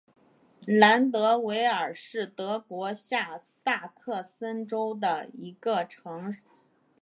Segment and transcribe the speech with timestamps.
[0.65, 6.37] 兰德韦尔是德国下萨克森州的一个市镇。